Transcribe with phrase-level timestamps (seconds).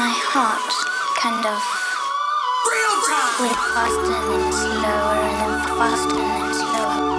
[0.00, 0.72] my heart
[1.20, 1.60] kind of
[2.72, 3.36] Real time.
[3.42, 7.09] went faster and slower and faster and slower.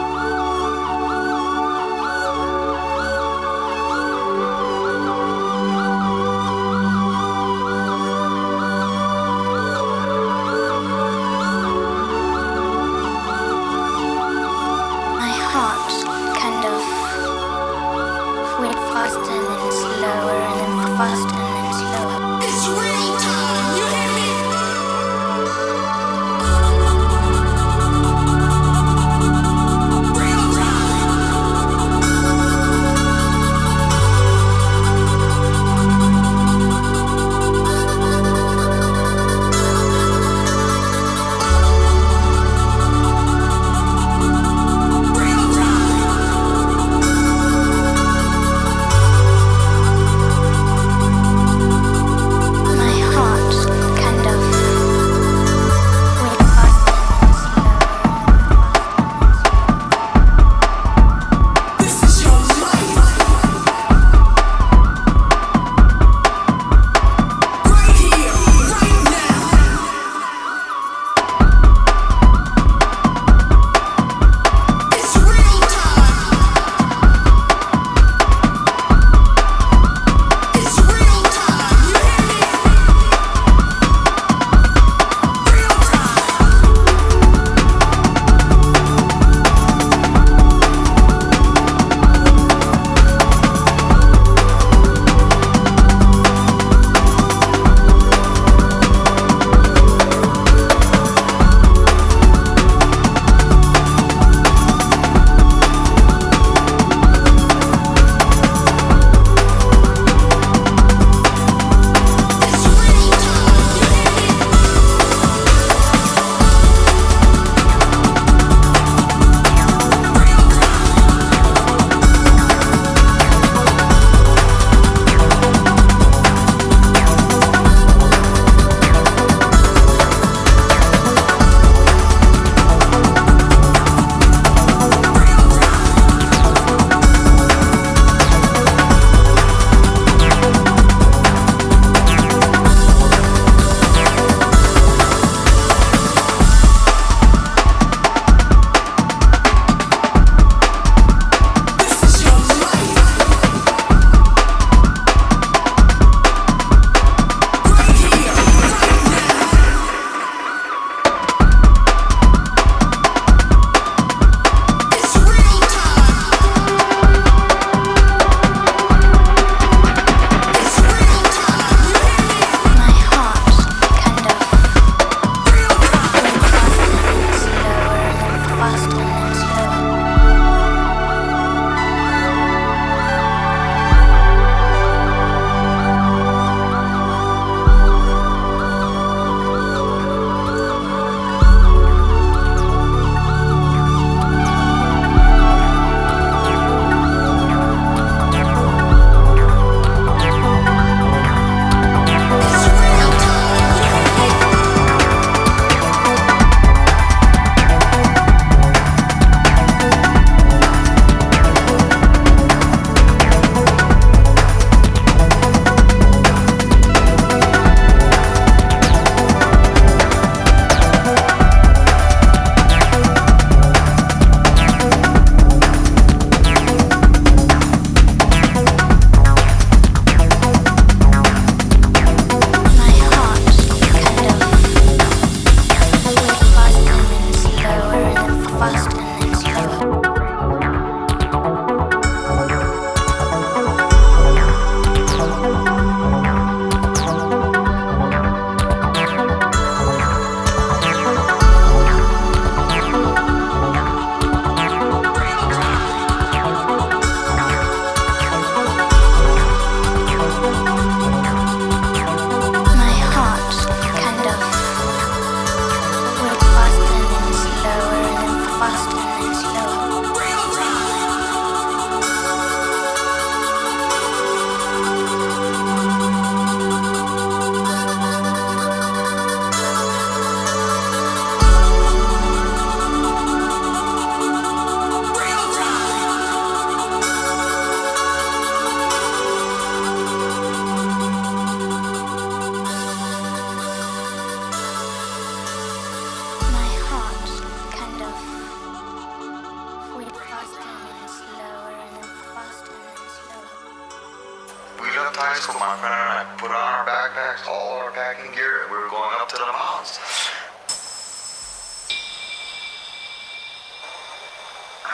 [309.82, 309.84] I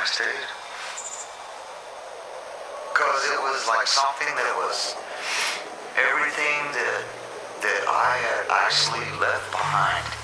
[0.06, 0.48] stayed.
[2.94, 4.96] Because it was like something that was
[5.98, 7.04] everything that,
[7.64, 10.17] that I had actually left behind.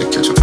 [0.00, 0.39] 느껴져.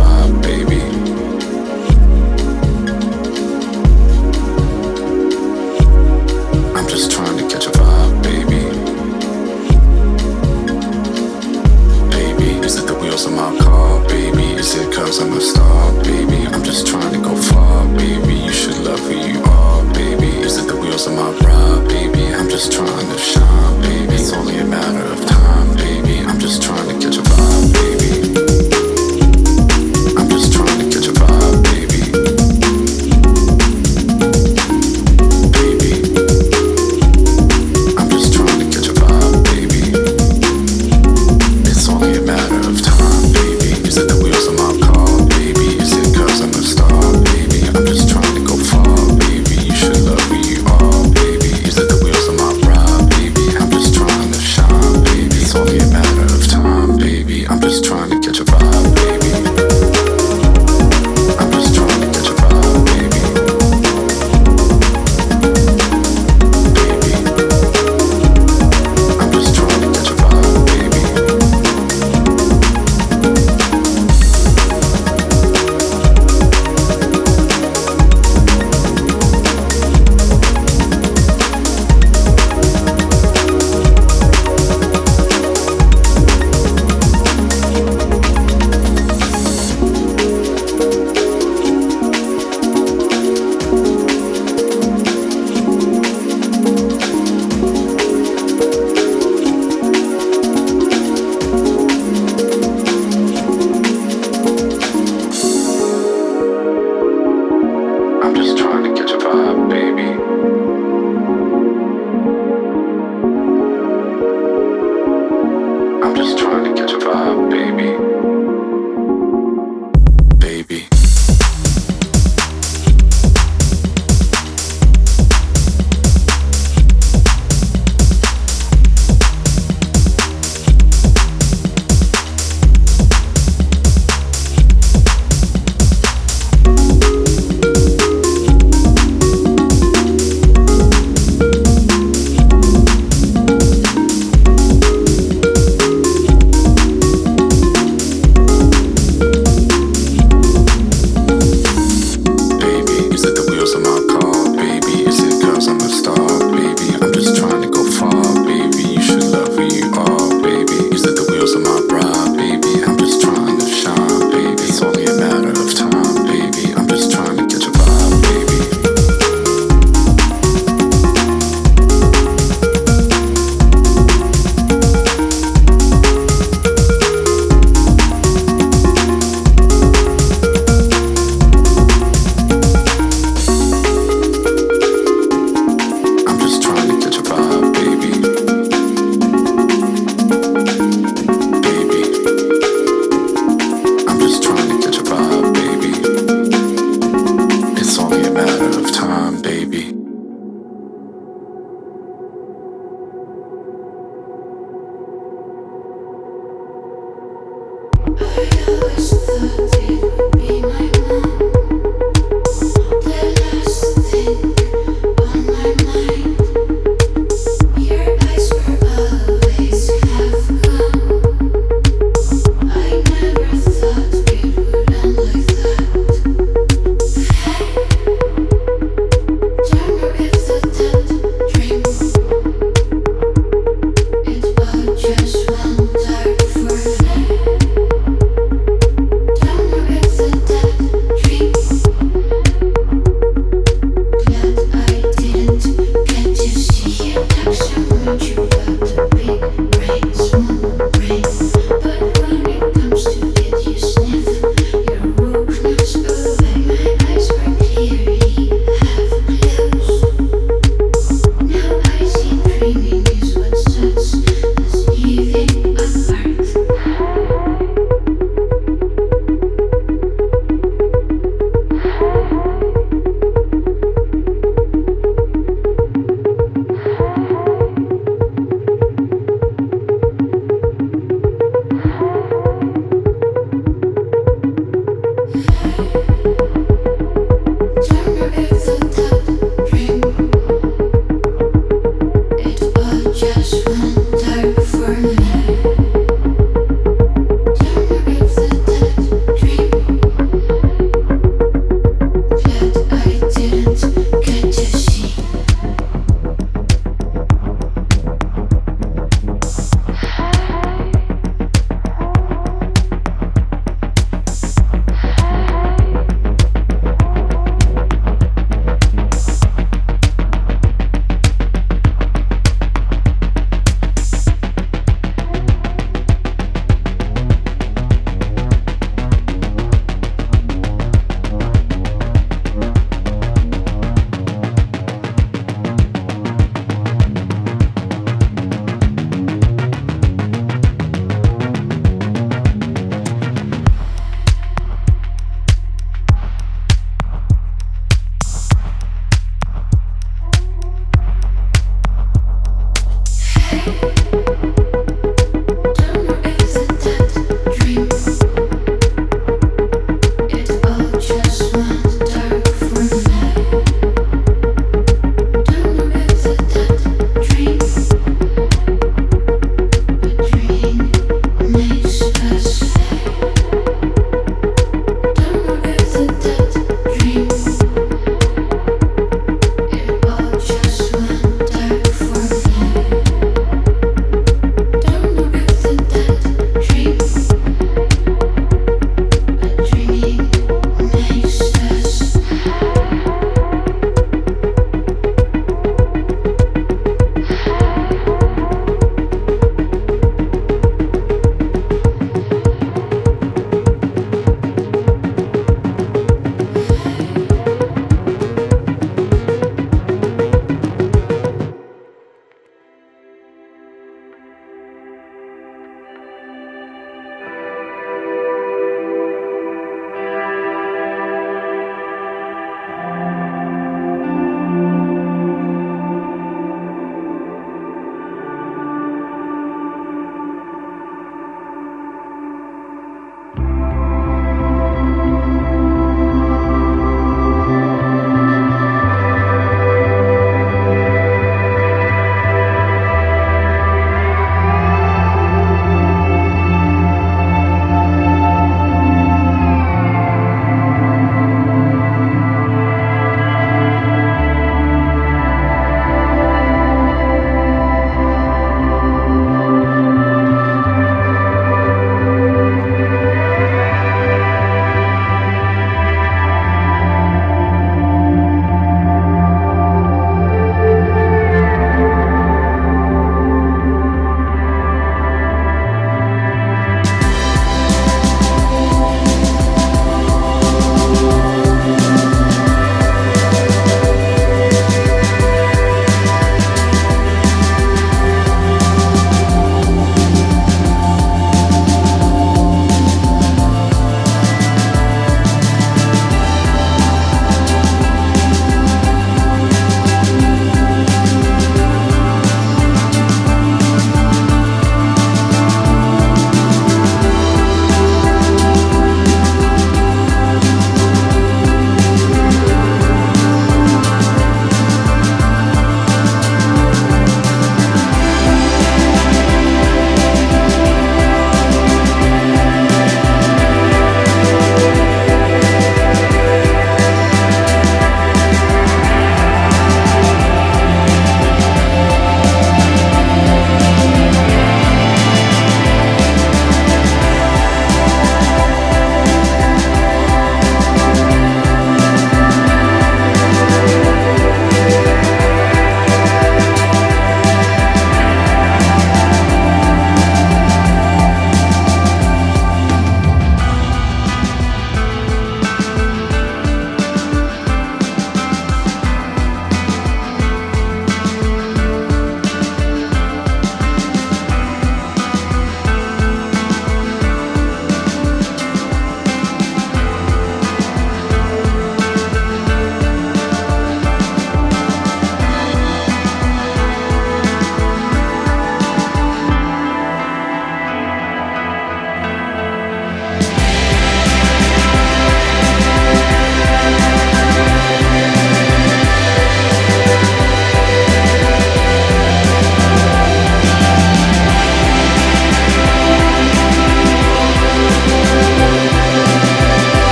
[109.34, 109.67] vibe.